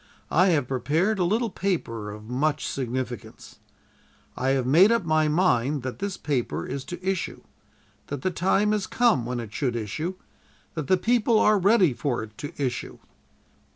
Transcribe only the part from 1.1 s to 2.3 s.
a little paper of